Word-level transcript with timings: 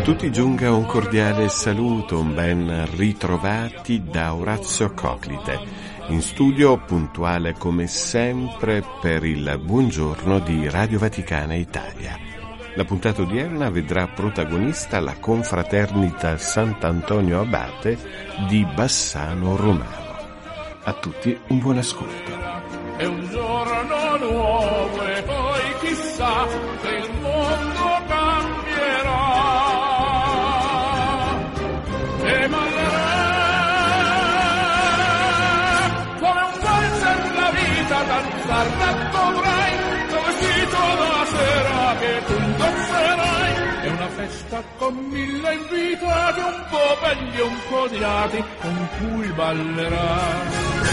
A 0.00 0.02
tutti 0.02 0.32
giunga 0.32 0.72
un 0.72 0.86
cordiale 0.86 1.50
saluto, 1.50 2.20
un 2.20 2.34
ben 2.34 2.88
ritrovati 2.96 4.02
da 4.02 4.32
Orazio 4.34 4.94
Coclite, 4.94 5.60
in 6.06 6.22
studio 6.22 6.78
puntuale 6.78 7.52
come 7.52 7.86
sempre 7.86 8.82
per 8.98 9.24
il 9.24 9.60
buongiorno 9.62 10.38
di 10.38 10.70
Radio 10.70 10.98
Vaticana 10.98 11.52
Italia. 11.52 12.18
La 12.76 12.84
puntata 12.86 13.20
odierna 13.20 13.68
vedrà 13.68 14.08
protagonista 14.08 15.00
la 15.00 15.16
confraternita 15.20 16.38
Sant'Antonio 16.38 17.40
Abate 17.40 17.98
di 18.48 18.66
Bassano 18.74 19.54
Romano. 19.54 20.16
A 20.82 20.94
tutti 20.94 21.38
un 21.48 21.58
buon 21.58 21.76
ascolto. 21.76 22.32
È 22.96 23.04
un 23.04 23.28
giorno 23.28 24.16
nuovo 24.16 25.06
e 25.06 25.22
poi 25.24 25.60
chissà 25.82 26.48
se 26.80 26.88
il 26.88 27.10
mondo 27.20 27.39
con 44.80 44.94
mille 45.10 45.54
invitati, 45.54 46.40
un 46.40 46.64
po' 46.70 46.96
belli 47.02 47.40
un 47.40 47.56
po' 47.68 47.82
odiati, 47.82 48.42
con 48.60 48.88
cui 48.98 49.28
ballerai 49.32 50.88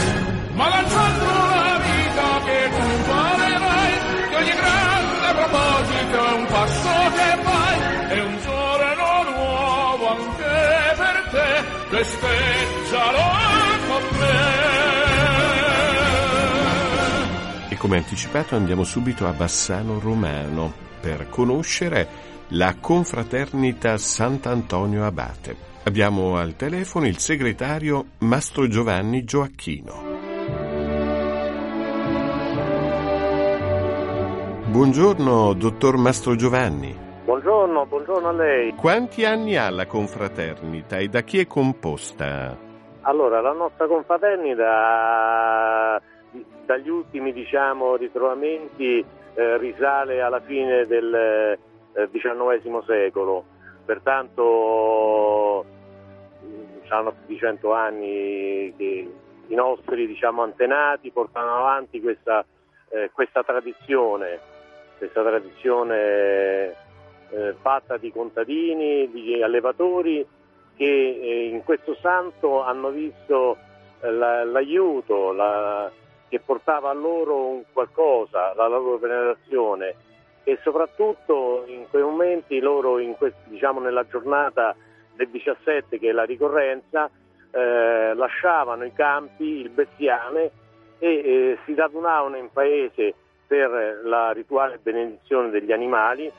ma 0.57 0.67
lanciando 0.69 1.25
la 1.25 1.79
vita 1.85 2.41
che 2.45 2.69
tu 2.75 2.87
farerai, 3.03 3.93
che 4.29 4.35
ogni 4.35 4.55
grande 4.61 5.29
proposito 5.39 6.17
è 6.25 6.33
un 6.33 6.45
passo 6.47 6.89
che 7.15 7.29
fai, 7.43 7.79
è 8.09 8.19
un 8.23 8.37
giorno 8.41 9.23
nuovo 9.35 10.07
anche 10.09 10.95
per 10.97 11.17
te, 11.29 11.49
festeggialo 11.89 13.25
con 13.87 14.03
me. 14.19 14.65
E 17.69 17.77
come 17.77 17.97
anticipato 17.97 18.55
andiamo 18.55 18.83
subito 18.83 19.27
a 19.27 19.31
Bassano 19.31 19.99
Romano 19.99 20.73
per 20.99 21.29
conoscere 21.29 22.35
la 22.51 22.75
confraternita 22.79 23.97
Sant'Antonio 23.97 25.03
Abate. 25.03 25.57
Abbiamo 25.83 26.37
al 26.37 26.55
telefono 26.55 27.05
il 27.05 27.17
segretario 27.17 28.05
Mastro 28.19 28.67
Giovanni 28.67 29.25
Gioacchino. 29.25 30.15
Buongiorno, 34.67 35.51
dottor 35.53 35.97
Mastro 35.97 36.35
Giovanni. 36.35 36.95
Buongiorno, 37.25 37.85
buongiorno 37.85 38.29
a 38.29 38.31
lei. 38.31 38.73
Quanti 38.75 39.25
anni 39.25 39.57
ha 39.57 39.69
la 39.69 39.85
confraternita 39.85 40.99
e 40.99 41.09
da 41.09 41.23
chi 41.23 41.39
è 41.39 41.47
composta? 41.47 42.57
Allora, 43.01 43.41
la 43.41 43.51
nostra 43.51 43.87
confraternita 43.87 46.01
dagli 46.65 46.87
ultimi 46.87 47.33
diciamo, 47.33 47.97
ritrovamenti 47.97 49.03
eh, 49.33 49.57
risale 49.57 50.21
alla 50.21 50.39
fine 50.39 50.85
del 50.85 51.57
XIX 52.11 52.75
eh, 52.75 52.83
secolo, 52.85 53.45
pertanto 53.85 55.65
saranno 56.87 57.11
più 57.11 57.25
di 57.27 57.37
cento 57.37 57.73
anni 57.73 58.73
che 58.77 59.11
i 59.47 59.55
nostri 59.55 60.07
diciamo, 60.07 60.43
antenati 60.43 61.11
portano 61.11 61.57
avanti 61.57 61.99
questa, 62.01 62.45
eh, 62.89 63.09
questa 63.13 63.43
tradizione 63.43 64.55
questa 64.97 65.23
tradizione 65.23 66.75
eh, 67.29 67.55
fatta 67.61 67.97
di 67.97 68.11
contadini, 68.11 69.09
di 69.11 69.41
allevatori 69.41 70.25
che 70.75 70.85
eh, 70.85 71.47
in 71.47 71.63
questo 71.63 71.95
santo 72.01 72.61
hanno 72.61 72.89
visto 72.89 73.57
eh, 74.01 74.11
la, 74.11 74.43
l'aiuto 74.43 75.31
la, 75.31 75.89
che 76.27 76.39
portava 76.39 76.89
a 76.89 76.93
loro 76.93 77.47
un 77.47 77.63
qualcosa, 77.71 78.53
la 78.55 78.67
loro 78.67 78.97
venerazione 78.97 79.95
e 80.47 80.57
soprattutto 80.63 81.65
in 81.67 81.89
quei 81.89 82.03
momenti 82.03 82.61
loro 82.61 82.99
questi, 83.17 83.49
diciamo, 83.49 83.81
nella 83.81 84.07
giornata 84.07 84.73
del 85.13 85.27
17 85.27 85.99
che 85.99 86.07
è 86.07 86.11
la 86.13 86.23
ricorrenza 86.23 87.09
eh, 87.51 88.13
lasciavano 88.13 88.85
i 88.85 88.93
campi, 88.93 89.43
il 89.43 89.69
bestiame 89.69 90.51
e 90.99 91.07
eh, 91.09 91.57
si 91.65 91.75
radunavano 91.75 92.37
in 92.37 92.49
paese 92.49 93.13
per 93.45 93.99
la 94.05 94.31
rituale 94.31 94.79
benedizione 94.81 95.49
degli 95.49 95.73
animali 95.73 96.31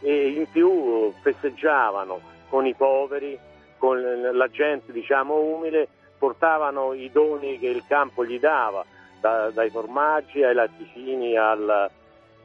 e 0.00 0.28
in 0.28 0.46
più 0.52 1.10
festeggiavano 1.22 2.20
con 2.50 2.66
i 2.66 2.74
poveri, 2.74 3.38
con 3.78 3.98
la 4.34 4.48
gente 4.50 4.92
diciamo 4.92 5.34
umile, 5.34 5.88
portavano 6.18 6.92
i 6.92 7.10
doni 7.10 7.58
che 7.58 7.68
il 7.68 7.84
campo 7.88 8.22
gli 8.22 8.38
dava, 8.38 8.84
da, 9.18 9.48
dai 9.48 9.70
formaggi 9.70 10.42
ai 10.42 10.52
latticini 10.52 11.38
al, 11.38 11.90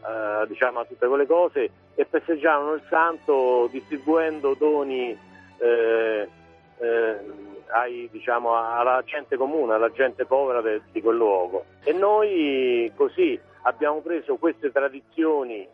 uh, 0.01 0.45
diciamo, 0.47 0.79
a 0.79 0.85
tutte 0.85 1.07
quelle 1.07 1.25
cose 1.25 1.69
e 1.95 2.05
festeggiavano 2.05 2.73
il 2.73 2.83
santo 2.89 3.67
distribuendo 3.71 4.55
doni 4.55 5.17
eh, 5.57 6.27
eh, 6.79 7.19
ai, 7.67 8.09
diciamo, 8.11 8.55
alla 8.55 9.01
gente 9.05 9.37
comune, 9.37 9.73
alla 9.73 9.91
gente 9.91 10.25
povera 10.25 10.61
de, 10.61 10.81
di 10.91 11.01
quel 11.01 11.15
luogo. 11.15 11.65
E 11.83 11.93
noi 11.93 12.91
così 12.95 13.39
abbiamo 13.63 14.01
preso 14.01 14.35
queste 14.35 14.71
tradizioni 14.71 15.67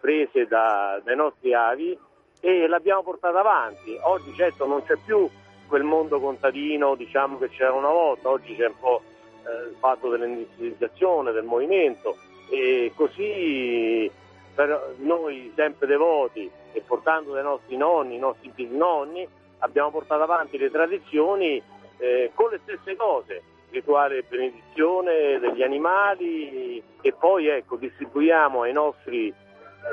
prese 0.00 0.46
da, 0.46 1.00
dai 1.02 1.16
nostri 1.16 1.54
avi 1.54 1.96
e 2.40 2.68
le 2.68 2.74
abbiamo 2.74 3.02
portate 3.02 3.36
avanti. 3.36 3.96
Oggi 4.02 4.34
certo 4.34 4.66
non 4.66 4.84
c'è 4.84 4.96
più 5.04 5.28
quel 5.66 5.82
mondo 5.82 6.20
contadino 6.20 6.94
diciamo, 6.94 7.38
che 7.38 7.48
c'era 7.48 7.72
una 7.72 7.88
volta, 7.88 8.28
oggi 8.28 8.54
c'è 8.56 8.66
un 8.66 8.78
po' 8.78 9.02
eh, 9.46 9.68
il 9.68 9.76
fatto 9.78 10.08
dell'industrializzazione, 10.08 11.32
del 11.32 11.44
movimento 11.44 12.16
e 12.48 12.92
così 12.94 14.10
per 14.54 14.94
noi 14.98 15.52
sempre 15.56 15.86
devoti 15.86 16.50
e 16.72 16.80
portando 16.80 17.32
dai 17.32 17.42
nostri 17.42 17.76
nonni, 17.76 18.16
i 18.16 18.18
nostri 18.18 18.50
bisnonni, 18.54 19.26
abbiamo 19.58 19.90
portato 19.90 20.22
avanti 20.22 20.58
le 20.58 20.70
tradizioni 20.70 21.62
eh, 21.98 22.30
con 22.34 22.50
le 22.50 22.60
stesse 22.62 22.96
cose, 22.96 23.42
rituale 23.70 24.24
benedizione 24.28 25.38
degli 25.38 25.62
animali 25.62 26.82
e 27.00 27.12
poi 27.12 27.48
ecco, 27.48 27.76
distribuiamo 27.76 28.62
ai 28.62 28.72
nostri 28.72 29.32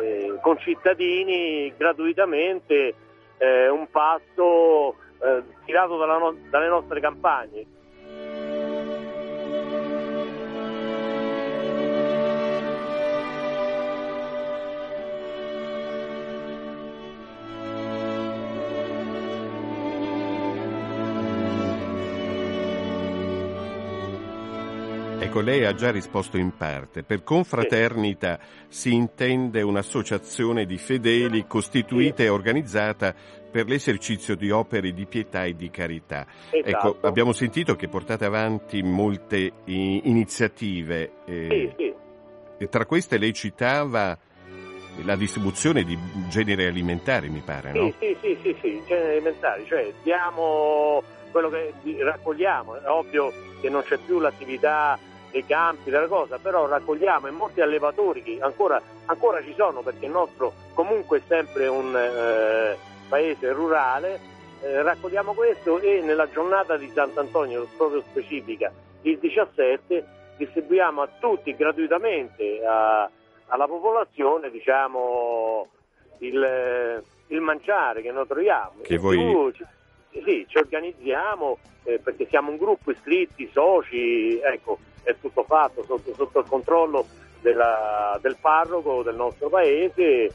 eh, 0.02 0.38
concittadini 0.42 1.74
gratuitamente 1.76 2.94
eh, 3.38 3.70
un 3.70 3.90
pasto 3.90 4.96
eh, 5.20 5.44
tirato 5.66 6.04
no- 6.06 6.36
dalle 6.50 6.68
nostre 6.68 7.00
campagne. 7.00 7.66
Ecco, 25.32 25.40
lei 25.40 25.64
ha 25.64 25.74
già 25.74 25.92
risposto 25.92 26.36
in 26.36 26.58
parte. 26.58 27.04
Per 27.04 27.24
confraternita 27.24 28.38
sì. 28.68 28.90
si 28.90 28.94
intende 28.94 29.62
un'associazione 29.62 30.66
di 30.66 30.78
fedeli 30.78 31.48
costituita 31.48 32.18
sì. 32.18 32.24
e 32.24 32.28
organizzata 32.28 33.16
per 33.50 33.66
l'esercizio 33.66 34.36
di 34.36 34.52
opere 34.52 34.92
di 34.92 35.06
pietà 35.06 35.46
e 35.46 35.56
di 35.56 35.70
carità. 35.70 36.28
Esatto. 36.50 36.96
Ecco, 36.96 37.08
abbiamo 37.08 37.32
sentito 37.32 37.78
che 37.78 37.88
portate 37.88 38.26
avanti 38.26 38.84
molte 38.84 39.54
iniziative. 39.68 41.12
Eh, 41.24 41.74
sì, 41.78 41.94
e 42.58 42.68
tra 42.68 42.86
queste 42.86 43.18
lei 43.18 43.32
citava 43.32 44.18
la 45.06 45.16
distribuzione 45.16 45.86
di 45.86 45.98
generi 46.28 46.66
alimentari, 46.66 47.30
mi 47.30 47.40
pare, 47.40 47.72
no? 47.72 47.94
Sì, 48.00 48.18
sì, 48.20 48.38
sì, 48.42 48.58
sì, 48.60 48.84
generi 48.86 49.12
alimentari, 49.16 49.66
cioè 49.66 49.94
diamo 50.04 51.02
quello 51.32 51.50
che 51.50 51.74
raccogliamo. 52.00 52.76
È 52.76 52.90
ovvio 52.90 53.32
che 53.62 53.70
non 53.70 53.82
c'è 53.84 53.98
più 53.98 54.20
l'attività 54.20 55.00
dei 55.32 55.46
campi, 55.46 55.90
della 55.90 56.08
cosa, 56.08 56.38
però 56.38 56.68
raccogliamo 56.68 57.28
e 57.28 57.32
molti 57.32 57.62
allevatori 57.62 58.22
che 58.22 58.38
ancora, 58.42 58.82
ancora 59.06 59.42
ci 59.42 59.54
sono 59.56 59.82
perché 59.82 60.06
il 60.06 60.12
nostro 60.12 60.54
comunque 60.74 61.20
è 61.20 61.22
sempre 61.28 61.68
un 61.68 61.96
eh, 61.96 62.78
paese 63.08 63.52
rurale, 63.52 64.20
eh, 64.62 64.82
raccogliamo 64.82 65.34
questo 65.34 65.80
e 65.80 66.02
nella 66.02 66.30
giornata 66.30 66.78
di 66.78 66.90
Sant'Antonio, 66.94 67.68
proprio 67.78 68.04
specifica, 68.10 68.72
il 69.04 69.18
17, 69.18 70.06
distribuiamo 70.38 71.02
a 71.02 71.10
tutti 71.20 71.56
gratuitamente 71.56 72.64
a, 72.66 73.10
alla 73.48 73.68
popolazione 73.68 74.50
diciamo, 74.50 75.68
il, 76.20 77.04
il, 77.28 77.40
mangiare 77.42 78.02
che 78.02 78.12
noi 78.12 78.28
troviamo. 78.28 78.82
Che 78.82 78.98
voi... 78.98 79.54
sì, 80.12 80.46
ci 80.48 80.58
organizziamo 80.58 81.58
eh, 81.84 82.00
perché 82.00 82.28
siamo 82.28 82.52
un 82.52 82.58
gruppo 82.58 82.92
iscritti, 82.92 83.50
soci, 83.52 84.40
ecco, 84.40 84.78
è 85.04 85.16
tutto 85.20 85.44
fatto 85.44 85.84
sotto, 85.84 86.14
sotto 86.16 86.40
il 86.40 86.46
controllo 86.48 87.06
della, 87.42 88.18
del 88.22 88.38
parroco 88.40 89.04
del 89.04 89.16
nostro 89.16 89.50
paese 89.50 90.32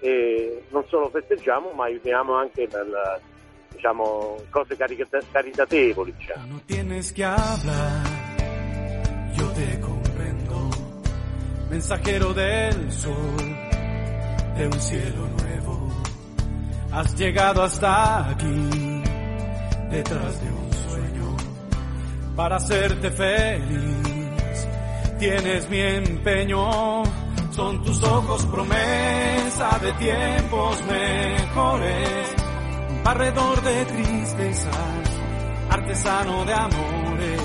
e 0.00 0.62
non 0.70 0.84
solo 0.86 1.08
festeggiamo 1.10 1.72
ma 1.72 1.84
aiutiamo 1.84 2.34
anche 2.34 2.66
per 2.68 2.86
diciamo, 3.78 4.36
cose 4.50 4.76
caritatevoli. 4.76 6.14
Diciamo. 6.16 6.46
No 6.46 6.60
tienes 6.66 7.12
que 7.12 7.24
hablar, 7.24 8.04
yo 9.32 9.50
te 9.52 9.80
comprendo, 9.80 10.68
mensajero 11.70 12.32
del 12.32 12.90
sol, 12.92 13.36
de 14.56 14.66
un 14.66 14.80
cielo 14.80 15.28
nuevo, 15.38 15.88
has 16.92 17.14
llegado 17.16 17.62
hasta 17.62 18.30
aquí, 18.30 19.02
detrás 19.90 20.42
de 20.42 20.50
un 20.50 20.57
para 22.38 22.54
hacerte 22.54 23.10
feliz, 23.10 24.68
tienes 25.18 25.68
mi 25.68 25.80
empeño. 25.80 27.02
Son 27.50 27.82
tus 27.82 28.00
ojos 28.04 28.46
promesa 28.46 29.76
de 29.82 29.92
tiempos 29.94 30.80
mejores 30.86 32.36
barredor 33.02 33.60
de 33.62 33.84
tristezas, 33.86 35.04
artesano 35.68 36.44
de 36.44 36.54
amores. 36.54 37.42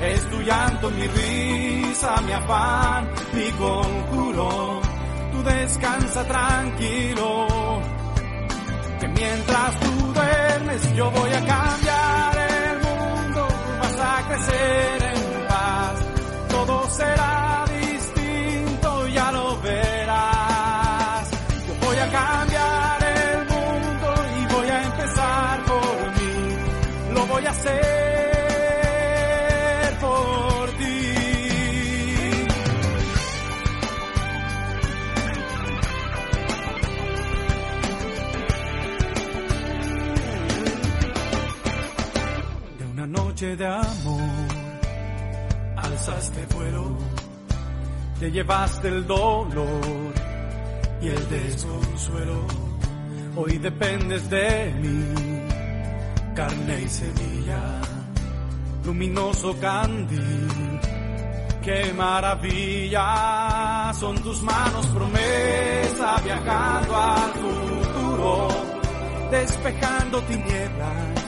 Es 0.00 0.30
tu 0.30 0.40
llanto, 0.40 0.90
mi 0.90 1.06
risa, 1.08 2.16
mi 2.22 2.32
afán, 2.32 3.10
mi 3.34 3.50
conjuro. 3.50 4.80
Tú 5.32 5.42
descansa 5.42 6.24
tranquilo, 6.24 7.46
que 8.98 9.08
mientras 9.08 9.80
tú 9.80 10.12
duermes 10.14 10.75
por 30.00 30.70
ti. 30.78 31.02
De 42.78 42.84
una 42.92 43.06
noche 43.06 43.56
de 43.56 43.66
amor, 43.66 44.20
alzaste 45.76 46.46
vuelo, 46.54 46.96
te 48.20 48.30
llevaste 48.30 48.88
el 48.88 49.06
dolor 49.06 50.14
y 51.00 51.08
el 51.08 51.28
desconsuelo. 51.28 52.46
Hoy 53.36 53.58
dependes 53.58 54.30
de 54.30 54.74
mí 54.80 55.25
carne 56.36 56.82
y 56.82 56.88
semilla, 56.88 57.80
luminoso 58.84 59.58
candil. 59.58 60.80
Qué 61.64 61.92
maravilla 61.96 63.90
son 63.98 64.16
tus 64.22 64.42
manos 64.42 64.86
promesa 64.88 66.20
viajando 66.22 66.96
al 66.96 67.32
futuro, 67.32 68.48
despejando 69.30 70.22
tinieblas, 70.24 71.24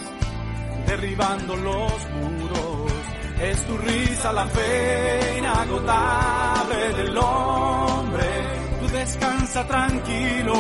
derribando 0.87 1.57
los 1.57 2.07
muros. 2.21 2.93
Es 3.41 3.67
tu 3.67 3.79
risa 3.79 4.33
la 4.33 4.47
fe 4.47 5.39
inagotable 5.39 6.93
del 6.99 7.17
hombre, 7.17 8.27
tú 8.81 8.89
descansa 8.89 9.67
tranquilo, 9.67 10.55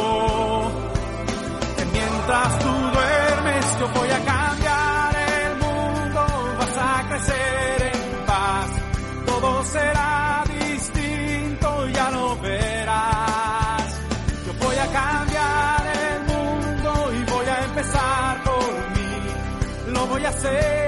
lo 20.44 20.87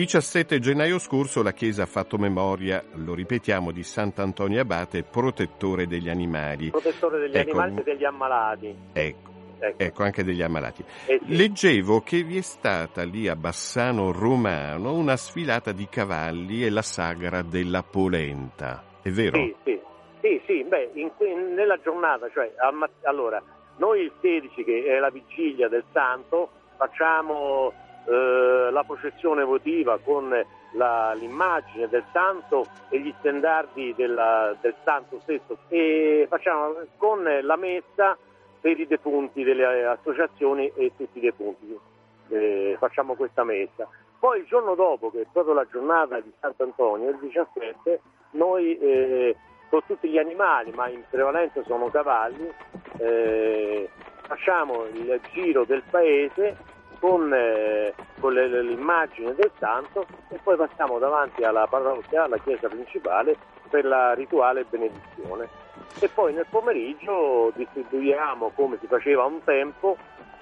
17 0.00 0.60
gennaio 0.60 0.98
scorso 0.98 1.42
la 1.42 1.52
Chiesa 1.52 1.82
ha 1.82 1.86
fatto 1.86 2.16
memoria, 2.16 2.82
lo 2.94 3.12
ripetiamo, 3.12 3.70
di 3.70 3.82
Sant'Antonio 3.82 4.58
Abate, 4.58 5.02
protettore 5.02 5.86
degli 5.86 6.08
animali. 6.08 6.70
Protettore 6.70 7.18
degli 7.18 7.36
Ecco, 7.36 7.58
animali 7.58 7.80
e 7.80 7.82
degli 7.82 8.04
ammalati. 8.06 8.74
Ecco, 8.94 9.30
Ecco. 9.58 9.82
ecco, 9.82 10.02
anche 10.02 10.24
degli 10.24 10.40
ammalati. 10.40 10.82
Eh 11.04 11.20
sì. 11.22 11.36
Leggevo 11.36 12.00
che 12.00 12.22
vi 12.22 12.38
è 12.38 12.40
stata 12.40 13.04
lì 13.04 13.28
a 13.28 13.36
Bassano 13.36 14.10
Romano 14.10 14.94
una 14.94 15.18
sfilata 15.18 15.70
di 15.72 15.86
cavalli 15.86 16.64
e 16.64 16.70
la 16.70 16.80
sagra 16.80 17.42
della 17.42 17.82
polenta. 17.82 18.82
È 19.02 19.10
vero? 19.10 19.36
Sì, 19.36 19.54
sì, 19.64 19.80
sì, 20.22 20.42
sì, 20.46 20.64
beh, 20.64 20.92
in 20.94 21.10
que- 21.14 21.34
nella 21.34 21.78
giornata, 21.82 22.26
cioè, 22.32 22.50
mat- 22.72 23.04
allora, 23.04 23.42
noi 23.76 24.00
il 24.00 24.12
16 24.22 24.64
che 24.64 24.82
è 24.82 24.98
la 24.98 25.10
vigilia 25.10 25.68
del 25.68 25.84
santo, 25.92 26.48
facciamo 26.78 27.70
eh, 28.06 28.68
la 28.70 28.82
processione 28.84 29.44
votiva 29.44 29.98
con 29.98 30.28
la- 30.72 31.12
l'immagine 31.14 31.88
del 31.88 32.04
santo 32.12 32.66
e 32.88 33.00
gli 33.00 33.12
stendardi 33.18 33.94
della- 33.94 34.54
del 34.60 34.74
santo 34.84 35.18
stesso 35.20 35.58
e 35.68 36.26
facciamo 36.28 36.74
con 36.96 37.22
la 37.42 37.56
messa 37.56 38.16
per 38.60 38.78
i 38.78 38.86
defunti 38.86 39.42
delle 39.42 39.86
associazioni 39.86 40.70
e 40.74 40.92
tutti 40.96 41.18
i 41.18 41.22
defunti. 41.22 41.78
Eh, 42.28 42.76
facciamo 42.78 43.14
questa 43.14 43.42
messa. 43.42 43.88
Poi 44.18 44.40
il 44.40 44.46
giorno 44.46 44.74
dopo, 44.74 45.10
che 45.10 45.22
è 45.22 45.26
proprio 45.32 45.54
la 45.54 45.66
giornata 45.70 46.20
di 46.20 46.30
Sant'Antonio, 46.40 47.08
il 47.08 47.18
17, 47.20 48.00
noi 48.32 48.78
eh, 48.78 49.34
con 49.70 49.80
tutti 49.86 50.08
gli 50.08 50.18
animali, 50.18 50.70
ma 50.72 50.88
in 50.88 51.02
prevalenza 51.08 51.62
sono 51.64 51.88
cavalli, 51.88 52.48
eh, 52.98 53.88
facciamo 54.26 54.84
il 54.92 55.20
giro 55.32 55.64
del 55.64 55.82
paese 55.90 56.56
con, 57.00 57.32
eh, 57.32 57.94
con 58.20 58.32
le, 58.32 58.62
l'immagine 58.62 59.34
del 59.34 59.50
santo 59.58 60.06
e 60.28 60.38
poi 60.42 60.56
passiamo 60.56 60.98
davanti 60.98 61.42
alla 61.42 61.66
parrocchia, 61.66 62.24
alla 62.24 62.38
chiesa 62.38 62.68
principale 62.68 63.36
per 63.68 63.84
la 63.84 64.12
rituale 64.12 64.64
benedizione. 64.68 65.48
E 65.98 66.08
poi 66.08 66.32
nel 66.34 66.46
pomeriggio 66.48 67.50
distribuiamo 67.56 68.52
come 68.54 68.78
si 68.80 68.86
faceva 68.86 69.24
un 69.24 69.42
tempo 69.42 69.96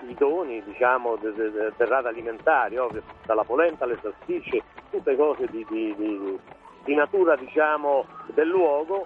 i 0.07 0.15
doni 0.15 0.63
diciamo, 0.63 1.17
del 1.17 1.35
de, 1.35 1.51
de, 1.77 1.85
rado 1.87 2.09
alimentare, 2.09 2.79
ovvio, 2.79 3.03
dalla 3.25 3.45
polenta 3.45 3.85
alle 3.85 3.99
salsicce, 4.01 4.63
tutte 4.91 5.17
cose 5.17 5.47
di, 5.51 5.65
di, 5.69 5.95
di, 5.97 6.39
di 6.85 6.95
natura 6.95 7.37
diciamo, 7.37 8.07
del 8.27 8.49
luogo 8.49 9.05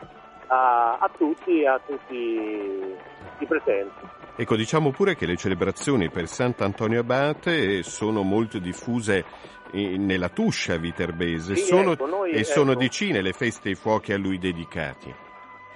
a, 0.48 0.98
a 0.98 1.10
tutti 1.16 1.64
a 1.64 1.80
tutti 1.84 2.94
i 3.38 3.46
presenti. 3.46 4.06
Ecco, 4.34 4.56
diciamo 4.56 4.90
pure 4.90 5.14
che 5.14 5.26
le 5.26 5.36
celebrazioni 5.36 6.08
per 6.10 6.26
Sant'Antonio 6.26 7.00
Abate 7.00 7.82
sono 7.82 8.22
molto 8.22 8.58
diffuse 8.58 9.24
nella 9.72 10.28
Tuscia 10.28 10.76
viterbese 10.76 11.56
sì, 11.56 11.64
sono, 11.64 11.92
ecco, 11.92 12.06
noi, 12.06 12.32
e 12.32 12.44
sono 12.44 12.72
ecco, 12.72 12.80
decine 12.80 13.22
le 13.22 13.32
feste 13.32 13.68
e 13.68 13.72
i 13.72 13.74
fuochi 13.74 14.12
a 14.12 14.18
lui 14.18 14.38
dedicati. 14.38 15.14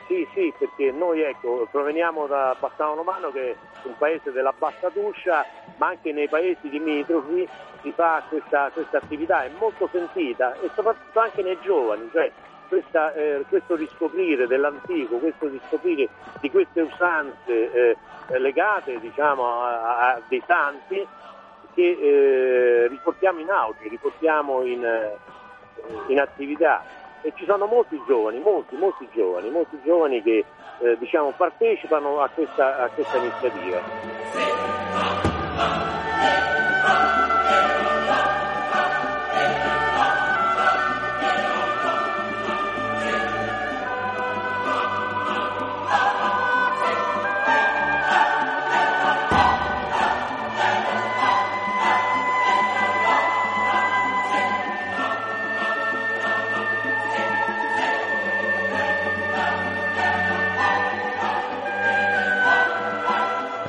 Sì, 0.07 0.27
sì, 0.35 0.53
perché 0.57 0.93
noi 0.93 1.21
ecco, 1.23 1.67
proveniamo 1.71 2.27
da 2.27 2.57
Bassano 2.59 2.95
Romano 2.95 3.31
che 3.31 3.51
è 3.51 3.57
un 3.83 3.97
paese 3.99 4.31
della 4.31 4.55
Bassa 4.57 4.89
Tuscia, 4.91 5.45
ma 5.79 5.89
anche 5.89 6.13
nei 6.13 6.29
paesi 6.29 6.69
limitrofi 6.69 7.47
si 7.83 7.93
fa 7.93 8.23
questa, 8.29 8.71
questa 8.73 8.99
attività, 8.99 9.45
è 9.45 9.51
molto 9.59 9.89
sentita 9.91 10.55
e 10.61 10.71
soprattutto 10.75 11.19
anche 11.19 11.43
nei 11.43 11.59
giovani, 11.61 12.09
cioè 12.13 12.31
questa, 12.69 13.13
eh, 13.15 13.45
questo 13.49 13.77
riscoprire 13.77 14.47
dell'antico, 14.47 15.17
questo 15.19 15.49
riscoprire 15.49 16.09
di 16.41 16.51
queste 16.51 16.83
usanze 16.83 17.73
eh, 17.73 17.97
legate 18.39 18.99
diciamo, 19.01 19.45
a, 19.45 20.13
a, 20.13 20.21
dei 20.29 20.43
santi 20.47 21.07
che 21.75 21.83
eh, 21.83 22.89
riportiamo 22.89 23.41
in 23.41 23.51
auge, 23.51 23.89
riportiamo 23.89 24.63
in, 24.63 24.85
eh, 24.85 25.17
in 26.09 26.21
attività 26.21 26.83
e 27.23 27.33
ci 27.35 27.45
sono 27.45 27.67
molti 27.67 28.01
giovani, 28.07 28.39
molti, 28.39 28.77
molti 28.77 29.09
giovani, 29.13 29.51
molti 29.51 29.79
giovani 29.85 30.23
che 30.23 30.45
eh, 30.79 30.97
diciamo, 30.99 31.33
partecipano 31.37 32.21
a 32.21 32.29
questa, 32.29 32.83
a 32.83 32.89
questa 32.89 33.17
iniziativa. 33.17 34.56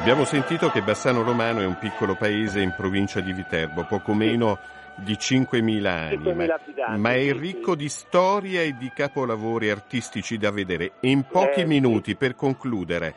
Abbiamo 0.07 0.23
sentito 0.23 0.69
che 0.69 0.81
Bassano 0.81 1.21
Romano 1.21 1.59
è 1.59 1.65
un 1.65 1.77
piccolo 1.77 2.15
paese 2.15 2.61
in 2.61 2.73
provincia 2.73 3.19
di 3.19 3.33
Viterbo, 3.33 3.83
poco 3.83 4.13
meno 4.13 4.57
di 4.95 5.15
5.000 5.15 5.85
anni, 5.85 6.33
ma, 6.33 6.95
ma, 6.95 7.11
è 7.11 7.33
ricco 7.33 7.75
di 7.75 7.89
storia 7.89 8.61
e 8.61 8.77
di 8.77 8.89
capolavori 8.95 9.69
artistici 9.69 10.37
da 10.37 10.49
vedere. 10.49 10.93
In 11.01 11.25
pochi 11.29 11.59
eh, 11.59 11.65
minuti, 11.65 12.11
sì. 12.11 12.15
per 12.15 12.35
concludere, 12.35 13.13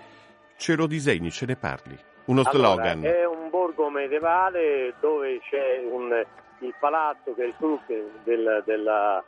ce 0.56 0.74
lo 0.74 0.88
disegni, 0.88 1.30
ce 1.30 1.46
ne 1.46 1.54
parli. 1.54 1.96
Uno 2.24 2.40
allora, 2.44 2.72
slogan. 2.72 3.04
È 3.04 3.24
un 3.24 3.50
borgo 3.50 3.88
medievale 3.88 4.94
dove 4.98 5.38
c'è 5.48 5.84
un, 5.88 6.10
il 6.58 6.74
palazzo 6.80 7.34
che 7.34 7.44
è 7.44 7.46
il 7.46 7.54
frutto 7.56 7.94
del, 8.24 8.64
della, 8.66 9.22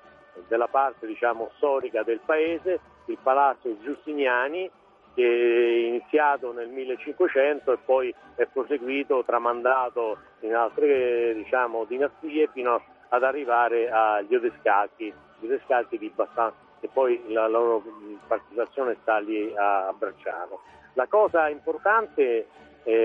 della 0.48 0.66
parte 0.66 1.06
diciamo, 1.06 1.52
storica 1.58 2.02
del 2.02 2.18
paese, 2.26 2.80
il 3.04 3.18
palazzo 3.22 3.78
Giustiniani, 3.84 4.68
che 5.14 5.22
è 5.22 5.86
iniziato 5.86 6.52
nel 6.52 6.68
1500 6.68 7.72
e 7.72 7.78
poi 7.84 8.14
è 8.34 8.46
proseguito, 8.46 9.24
tramandato 9.24 10.18
in 10.40 10.54
altre 10.54 11.34
diciamo, 11.34 11.84
dinastie 11.84 12.48
fino 12.52 12.80
ad 13.08 13.22
arrivare 13.22 13.90
agli 13.90 14.34
Odescalchi, 14.34 15.12
gli 15.38 15.44
Odescalchi 15.44 15.98
di 15.98 16.10
Bassano 16.14 16.70
e 16.80 16.88
poi 16.92 17.22
la 17.28 17.46
loro 17.46 17.82
partecipazione 18.26 18.96
sta 19.02 19.18
lì 19.18 19.52
a 19.56 19.92
Bracciano. 19.96 20.60
La 20.94 21.06
cosa 21.06 21.48
importante 21.48 22.46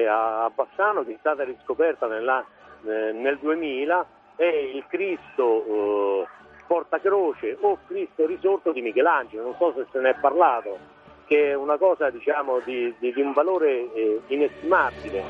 a 0.09 0.49
Bassano 0.53 1.03
che 1.03 1.13
è 1.13 1.17
stata 1.19 1.43
riscoperta 1.43 2.07
nella, 2.07 2.43
eh, 2.85 3.11
nel 3.11 3.37
2000 3.37 4.05
è 4.35 4.45
il 4.45 4.83
Cristo 4.87 6.23
eh, 6.23 6.27
portacroce 6.65 7.57
o 7.61 7.77
Cristo 7.85 8.25
risorto 8.25 8.71
di 8.71 8.81
Michelangelo, 8.81 9.43
non 9.43 9.55
so 9.57 9.73
se 9.73 9.85
se 9.91 9.99
ne 9.99 10.11
è 10.11 10.15
parlato 10.19 10.95
che 11.27 11.51
è 11.51 11.55
una 11.55 11.77
cosa 11.77 12.09
diciamo, 12.09 12.61
di, 12.65 12.93
di, 12.99 13.11
di 13.13 13.21
un 13.21 13.33
valore 13.33 13.93
eh, 13.93 14.21
inestimabile. 14.27 15.23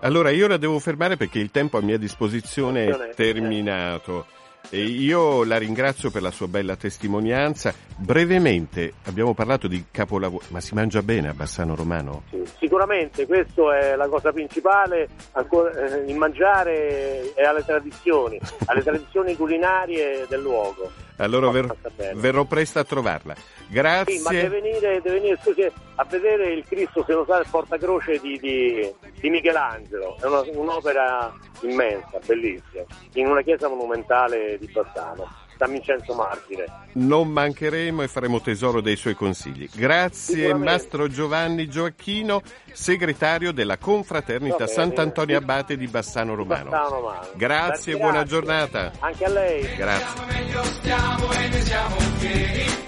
Allora 0.00 0.30
io 0.30 0.46
la 0.48 0.56
devo 0.56 0.78
fermare 0.78 1.16
perché 1.16 1.38
il 1.38 1.50
tempo 1.50 1.78
a 1.78 1.82
mia 1.82 1.98
disposizione 1.98 2.86
è 2.86 3.14
terminato. 3.14 4.26
E 4.68 4.82
io 4.82 5.44
la 5.44 5.58
ringrazio 5.58 6.10
per 6.10 6.22
la 6.22 6.32
sua 6.32 6.48
bella 6.48 6.74
testimonianza. 6.74 7.72
Brevemente 7.96 8.94
abbiamo 9.04 9.32
parlato 9.32 9.68
di 9.68 9.84
capolavoro, 9.92 10.44
ma 10.48 10.60
si 10.60 10.74
mangia 10.74 11.02
bene 11.02 11.28
a 11.28 11.34
Bassano 11.34 11.76
Romano? 11.76 12.24
Sì, 12.30 12.42
sicuramente, 12.58 13.26
questa 13.26 13.78
è 13.78 13.94
la 13.94 14.08
cosa 14.08 14.32
principale, 14.32 15.08
ancora, 15.32 15.70
eh, 15.70 16.10
il 16.10 16.16
mangiare 16.16 17.32
è 17.34 17.44
alle 17.44 17.64
tradizioni, 17.64 18.40
alle 18.66 18.82
tradizioni 18.82 19.36
culinarie 19.36 20.26
del 20.28 20.40
luogo. 20.40 20.90
Allora 21.18 21.50
ver- 21.50 21.74
verrò 22.14 22.44
presto 22.44 22.78
a 22.78 22.84
trovarla. 22.84 23.34
Grazie. 23.68 24.16
Sì, 24.16 24.22
ma 24.22 24.30
deve 24.30 24.60
venire, 24.60 25.00
deve 25.00 25.18
venire 25.18 25.38
scusi, 25.42 25.62
a 25.62 26.04
vedere 26.04 26.52
il 26.52 26.64
Cristo, 26.64 27.04
se 27.04 27.12
lo 27.12 27.24
sa, 27.26 27.38
il 27.38 27.46
portacroce 27.50 28.18
di, 28.20 28.38
di, 28.38 28.94
di 29.20 29.30
Michelangelo. 29.30 30.16
È 30.20 30.26
una, 30.26 30.42
un'opera 30.52 31.32
immensa, 31.62 32.18
bellissima, 32.24 32.84
in 33.14 33.26
una 33.26 33.42
chiesa 33.42 33.68
monumentale 33.68 34.58
di 34.58 34.66
Bassano. 34.66 35.44
San 35.58 35.72
Vincenzo 35.72 36.14
Martire. 36.14 36.66
Non 36.92 37.28
mancheremo 37.28 38.02
e 38.02 38.08
faremo 38.08 38.40
tesoro 38.40 38.80
dei 38.80 38.96
suoi 38.96 39.14
consigli. 39.14 39.68
Grazie 39.72 40.54
Mastro 40.54 41.08
Giovanni 41.08 41.68
Gioacchino, 41.68 42.42
segretario 42.72 43.52
della 43.52 43.78
Confraternita 43.78 44.66
Sant'Antonio 44.66 45.38
Abate 45.38 45.76
di 45.76 45.86
Bassano 45.86 46.34
Romano. 46.34 46.70
Bassano 46.70 47.00
Romano. 47.00 47.26
Grazie 47.34 47.94
e 47.94 47.96
buona 47.96 48.24
giornata. 48.24 48.92
Anche 49.00 49.24
a 49.24 49.28
lei. 49.28 49.76
Grazie. 49.76 50.24
meglio 50.26 50.62
stiamo 50.64 51.32
e 51.32 51.48
ne 51.48 51.60
siamo 51.60 51.96
fieri. 52.18 52.84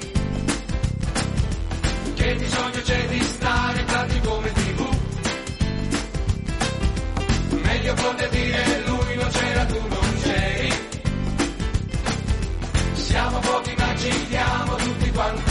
Che 2.15 2.35
bisogno 2.35 2.81
c'è 2.83 3.07
di 3.07 3.21
stare 3.21 3.85
tanti 3.85 4.21
come 4.21 4.53
tv. 4.53 4.97
Meglio 7.63 7.95
poter 7.95 8.29
dire 8.31 8.83
lui 8.87 9.15
non 9.15 9.29
c'era, 9.31 9.65
tu 9.67 9.79
non 9.89 10.08
Siamo 13.19 13.41
pochi 13.41 13.75
ma 13.77 13.97
ci 13.97 14.27
diamo 14.29 14.77
tutti 14.77 15.11
quanti 15.11 15.48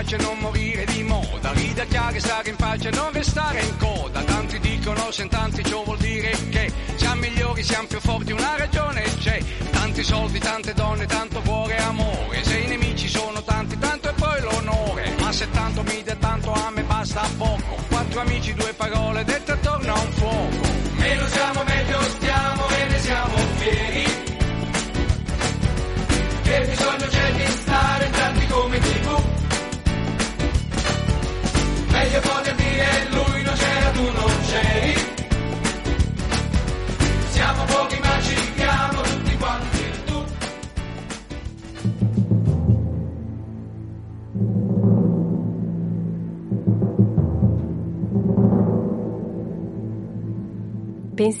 piace 0.00 0.16
non 0.16 0.38
morire 0.38 0.84
di 0.86 1.02
moda, 1.02 1.52
ridacchiare, 1.52 2.20
stare 2.20 2.48
in 2.48 2.56
pace, 2.56 2.88
non 2.90 3.12
restare 3.12 3.60
in 3.60 3.76
coda. 3.76 4.22
Tanti 4.22 4.58
dicono, 4.58 5.10
se 5.10 5.22
in 5.22 5.28
tanti 5.28 5.62
ciò 5.62 5.82
vuol 5.84 5.98
dire 5.98 6.30
che 6.48 6.72
siamo 6.94 7.20
migliori, 7.20 7.62
siamo 7.62 7.86
più 7.86 8.00
forti, 8.00 8.32
una 8.32 8.56
ragione 8.56 9.02
c'è. 9.18 9.38
Tanti 9.70 10.02
soldi, 10.02 10.38
tante 10.38 10.72
donne, 10.72 11.04
tanto 11.04 11.40
cuore 11.40 11.76
e 11.76 11.82
amore. 11.82 12.44
Se 12.44 12.56
i 12.56 12.66
nemici 12.68 13.08
sono 13.08 13.42
tanti, 13.42 13.78
tanto 13.78 14.08
è 14.08 14.12
poi 14.14 14.40
l'onore. 14.40 15.14
Ma 15.18 15.32
se 15.32 15.50
tanto 15.50 15.82
mi 15.82 16.02
dà 16.02 16.14
tanto 16.14 16.52
a 16.52 16.70
me 16.70 16.82
basta 16.82 17.28
poco. 17.36 17.76
Quattro 17.88 18.20
amici, 18.20 18.54
due 18.54 18.72
parole 18.72 19.24
dette 19.24 19.52
attorno 19.52 19.92
a 19.92 20.00
un 20.00 20.12
fuoco. 20.12 20.68
Meno 20.96 21.26
siamo, 21.26 21.62
meglio 21.64 22.00
stiamo 22.02 22.68
e 22.68 22.84
ne 22.86 22.98
siamo 23.00 23.36
fieri. 23.56 24.04
Che 26.42 26.66
bisogno 26.68 27.06
c'è 27.06 27.32
di 27.32 27.46
stare 27.50 28.10
tanti 28.10 28.46
come 28.46 28.78
tv 28.78 28.99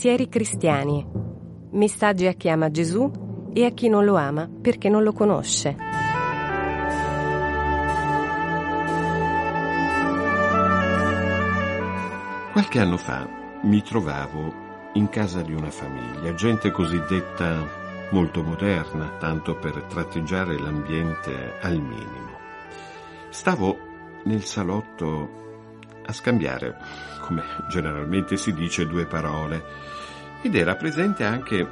Pensieri 0.00 0.30
cristiani. 0.30 1.06
Messaggi 1.72 2.26
a 2.26 2.32
chi 2.32 2.48
ama 2.48 2.70
Gesù 2.70 3.50
e 3.52 3.66
a 3.66 3.70
chi 3.72 3.90
non 3.90 4.06
lo 4.06 4.16
ama 4.16 4.48
perché 4.48 4.88
non 4.88 5.02
lo 5.02 5.12
conosce. 5.12 5.76
Qualche 12.50 12.80
anno 12.80 12.96
fa 12.96 13.28
mi 13.64 13.82
trovavo 13.82 14.54
in 14.94 15.10
casa 15.10 15.42
di 15.42 15.52
una 15.52 15.70
famiglia, 15.70 16.32
gente 16.32 16.70
cosiddetta 16.70 17.62
molto 18.08 18.42
moderna, 18.42 19.18
tanto 19.18 19.56
per 19.56 19.82
tratteggiare 19.82 20.58
l'ambiente 20.58 21.58
al 21.60 21.78
minimo. 21.78 22.38
Stavo 23.28 23.76
nel 24.24 24.44
salotto 24.44 25.49
a 26.10 26.12
scambiare, 26.12 26.76
come 27.20 27.42
generalmente 27.68 28.36
si 28.36 28.52
dice, 28.52 28.86
due 28.86 29.06
parole, 29.06 29.64
ed 30.42 30.54
era 30.54 30.76
presente 30.76 31.24
anche 31.24 31.66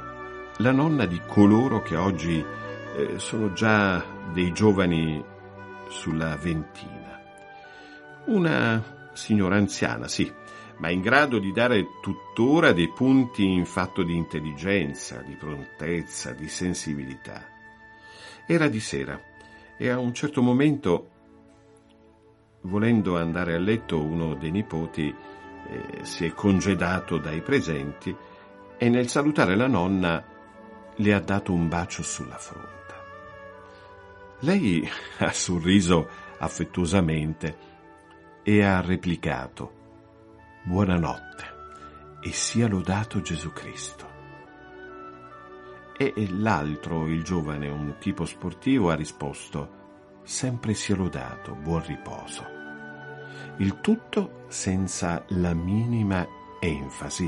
la 0.57 0.71
nonna 0.71 1.05
di 1.05 1.21
coloro 1.25 1.81
che 1.81 1.95
oggi 1.95 2.43
eh, 2.95 3.19
sono 3.19 3.53
già 3.53 4.03
dei 4.33 4.51
giovani 4.51 5.23
sulla 5.89 6.35
ventina. 6.35 7.21
Una 8.25 9.11
signora 9.13 9.55
anziana, 9.55 10.07
sì, 10.07 10.31
ma 10.77 10.89
in 10.89 11.01
grado 11.01 11.39
di 11.39 11.51
dare 11.51 11.85
tuttora 12.01 12.71
dei 12.71 12.89
punti 12.89 13.45
in 13.45 13.65
fatto 13.65 14.03
di 14.03 14.15
intelligenza, 14.15 15.21
di 15.21 15.35
prontezza, 15.35 16.31
di 16.31 16.47
sensibilità. 16.47 17.43
Era 18.45 18.67
di 18.67 18.79
sera 18.79 19.19
e 19.77 19.89
a 19.89 19.99
un 19.99 20.13
certo 20.13 20.41
momento 20.41 21.09
volendo 22.61 23.17
andare 23.17 23.55
a 23.55 23.59
letto 23.59 24.01
uno 24.01 24.35
dei 24.35 24.51
nipoti 24.51 25.13
eh, 25.67 26.03
si 26.03 26.25
è 26.25 26.33
congedato 26.33 27.17
dai 27.17 27.41
presenti 27.41 28.15
e 28.77 28.89
nel 28.89 29.07
salutare 29.07 29.55
la 29.55 29.67
nonna 29.67 30.23
le 30.95 31.13
ha 31.13 31.19
dato 31.19 31.53
un 31.53 31.67
bacio 31.67 32.01
sulla 32.03 32.37
fronte. 32.37 32.77
Lei 34.39 34.87
ha 35.19 35.31
sorriso 35.31 36.07
affettuosamente 36.37 37.67
e 38.43 38.63
ha 38.63 38.81
replicato 38.81 39.77
Buonanotte 40.63 41.57
e 42.21 42.31
sia 42.31 42.67
lodato 42.67 43.21
Gesù 43.21 43.51
Cristo. 43.53 44.07
E 45.97 46.13
l'altro, 46.29 47.07
il 47.07 47.23
giovane, 47.23 47.67
un 47.67 47.95
tipo 47.99 48.25
sportivo, 48.25 48.89
ha 48.89 48.95
risposto 48.95 49.78
sempre 50.29 50.75
sia 50.75 50.95
lodato, 50.95 51.55
buon 51.55 51.83
riposo. 51.87 52.45
Il 53.57 53.81
tutto 53.81 54.43
senza 54.47 55.25
la 55.29 55.55
minima 55.55 56.25
enfasi, 56.59 57.27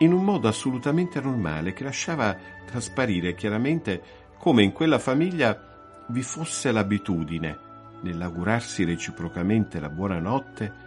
in 0.00 0.12
un 0.12 0.22
modo 0.22 0.46
assolutamente 0.46 1.18
normale 1.18 1.72
che 1.72 1.82
lasciava 1.82 2.36
trasparire 2.66 3.34
chiaramente 3.34 4.02
come 4.36 4.62
in 4.62 4.72
quella 4.72 4.98
famiglia 4.98 6.04
vi 6.08 6.20
fosse 6.20 6.70
l'abitudine, 6.72 7.58
nell'augurarsi 8.02 8.84
reciprocamente 8.84 9.80
la 9.80 9.88
buonanotte, 9.88 10.84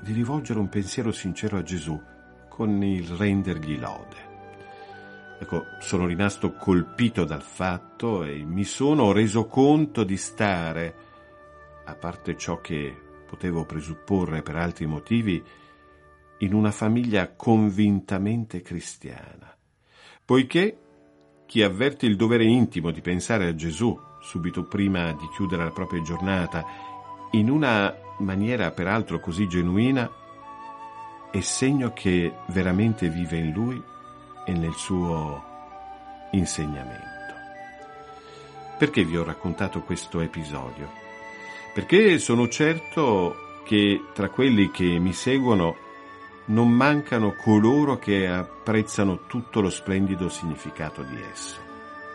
di 0.00 0.12
rivolgere 0.12 0.58
un 0.58 0.68
pensiero 0.68 1.10
sincero 1.10 1.56
a 1.56 1.62
Gesù 1.62 1.98
con 2.50 2.82
il 2.82 3.08
rendergli 3.08 3.78
lode. 3.78 4.35
Ecco, 5.38 5.66
sono 5.80 6.06
rimasto 6.06 6.52
colpito 6.52 7.24
dal 7.24 7.42
fatto 7.42 8.24
e 8.24 8.42
mi 8.42 8.64
sono 8.64 9.12
reso 9.12 9.46
conto 9.46 10.02
di 10.02 10.16
stare, 10.16 10.94
a 11.84 11.94
parte 11.94 12.36
ciò 12.36 12.60
che 12.60 12.94
potevo 13.26 13.66
presupporre 13.66 14.40
per 14.42 14.56
altri 14.56 14.86
motivi, 14.86 15.42
in 16.38 16.54
una 16.54 16.70
famiglia 16.70 17.32
convintamente 17.34 18.62
cristiana, 18.62 19.54
poiché 20.24 20.78
chi 21.44 21.62
avverte 21.62 22.06
il 22.06 22.16
dovere 22.16 22.44
intimo 22.44 22.90
di 22.90 23.00
pensare 23.00 23.46
a 23.46 23.54
Gesù 23.54 23.98
subito 24.20 24.64
prima 24.64 25.12
di 25.12 25.28
chiudere 25.34 25.64
la 25.64 25.70
propria 25.70 26.02
giornata, 26.02 26.64
in 27.32 27.50
una 27.50 27.94
maniera 28.18 28.70
peraltro 28.70 29.20
così 29.20 29.46
genuina, 29.46 30.10
è 31.30 31.40
segno 31.40 31.92
che 31.92 32.32
veramente 32.48 33.08
vive 33.10 33.36
in 33.36 33.52
Lui 33.52 33.82
e 34.46 34.52
nel 34.52 34.74
suo 34.74 35.42
insegnamento. 36.30 37.34
Perché 38.78 39.04
vi 39.04 39.16
ho 39.16 39.24
raccontato 39.24 39.82
questo 39.82 40.20
episodio? 40.20 40.90
Perché 41.74 42.18
sono 42.18 42.48
certo 42.48 43.62
che 43.64 44.04
tra 44.14 44.30
quelli 44.30 44.70
che 44.70 44.98
mi 44.98 45.12
seguono 45.12 45.76
non 46.46 46.70
mancano 46.70 47.34
coloro 47.34 47.98
che 47.98 48.28
apprezzano 48.28 49.26
tutto 49.26 49.60
lo 49.60 49.70
splendido 49.70 50.28
significato 50.28 51.02
di 51.02 51.20
esso. 51.20 51.56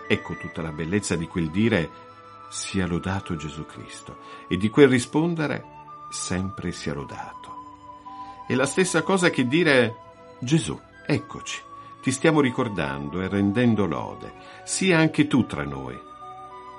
Ecco 0.07 0.35
tutta 0.35 0.61
la 0.61 0.71
bellezza 0.71 1.15
di 1.15 1.27
quel 1.27 1.49
dire 1.49 1.89
sia 2.49 2.85
lodato 2.85 3.35
Gesù 3.35 3.65
Cristo 3.65 4.17
e 4.47 4.57
di 4.57 4.69
quel 4.69 4.87
rispondere 4.87 5.63
sempre 6.09 6.71
sia 6.71 6.93
lodato. 6.93 7.49
È 8.47 8.53
la 8.53 8.65
stessa 8.65 9.01
cosa 9.01 9.29
che 9.29 9.47
dire 9.47 9.95
Gesù, 10.39 10.79
eccoci, 11.05 11.61
ti 12.01 12.11
stiamo 12.11 12.41
ricordando 12.41 13.21
e 13.21 13.27
rendendo 13.27 13.85
lode, 13.85 14.33
sia 14.63 14.97
anche 14.97 15.27
tu 15.27 15.45
tra 15.45 15.63
noi. 15.63 15.97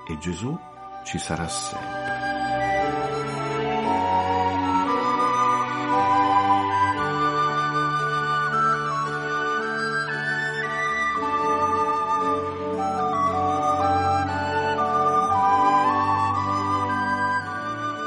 E 0.08 0.18
Gesù 0.18 0.58
ci 1.04 1.18
sarà 1.18 1.46
sempre. 1.48 2.10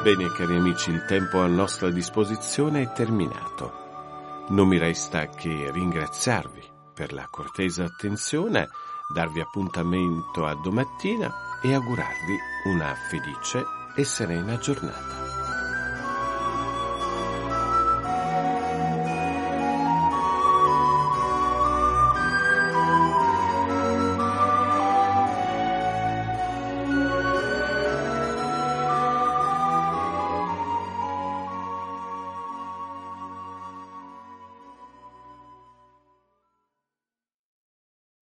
Bene 0.04 0.32
cari 0.34 0.56
amici, 0.56 0.92
il 0.92 1.04
tempo 1.06 1.40
a 1.40 1.48
nostra 1.48 1.90
disposizione 1.90 2.84
è 2.84 2.92
terminato. 2.92 3.84
Non 4.50 4.68
mi 4.68 4.78
resta 4.78 5.30
che 5.30 5.72
ringraziarvi 5.72 6.75
per 6.96 7.14
la 7.14 7.28
cortesa 7.30 7.84
attenzione, 7.84 8.70
darvi 9.14 9.42
appuntamento 9.42 10.46
a 10.46 10.56
domattina 10.56 11.32
e 11.62 11.74
augurarvi 11.74 12.38
una 12.66 12.96
felice 13.10 13.64
e 13.96 14.04
serena 14.04 14.58
giornata. 14.58 15.15